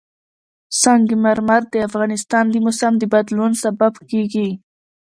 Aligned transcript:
سنگ 0.81 1.07
مرمر 1.23 1.61
د 1.73 1.75
افغانستان 1.87 2.45
د 2.49 2.55
موسم 2.65 2.93
د 2.97 3.03
بدلون 3.13 3.51
سبب 3.63 3.93
کېږي. 4.09 4.49